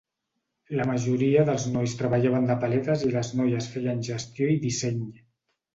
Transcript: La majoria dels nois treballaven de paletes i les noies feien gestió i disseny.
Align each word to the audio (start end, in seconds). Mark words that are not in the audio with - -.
La 0.79 0.87
majoria 0.91 1.43
dels 1.51 1.67
nois 1.75 1.93
treballaven 2.01 2.49
de 2.53 2.57
paletes 2.65 3.07
i 3.09 3.13
les 3.19 3.33
noies 3.43 3.69
feien 3.77 4.05
gestió 4.13 4.53
i 4.57 4.63
disseny. 4.69 5.11